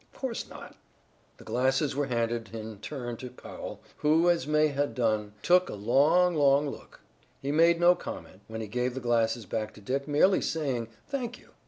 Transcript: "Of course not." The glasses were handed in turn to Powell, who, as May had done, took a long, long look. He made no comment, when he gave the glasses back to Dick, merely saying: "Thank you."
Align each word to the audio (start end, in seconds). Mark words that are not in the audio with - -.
"Of 0.11 0.19
course 0.19 0.49
not." 0.49 0.75
The 1.37 1.43
glasses 1.43 1.95
were 1.95 2.07
handed 2.07 2.55
in 2.55 2.79
turn 2.79 3.17
to 3.17 3.29
Powell, 3.29 3.81
who, 3.97 4.31
as 4.31 4.47
May 4.47 4.69
had 4.69 4.95
done, 4.95 5.33
took 5.43 5.69
a 5.69 5.75
long, 5.75 6.33
long 6.33 6.67
look. 6.67 7.01
He 7.39 7.51
made 7.51 7.79
no 7.79 7.93
comment, 7.93 8.41
when 8.47 8.61
he 8.61 8.67
gave 8.67 8.95
the 8.95 8.99
glasses 8.99 9.45
back 9.45 9.75
to 9.75 9.79
Dick, 9.79 10.07
merely 10.07 10.41
saying: 10.41 10.87
"Thank 11.05 11.37
you." 11.37 11.51